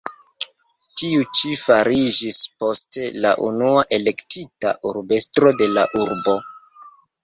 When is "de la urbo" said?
5.65-6.41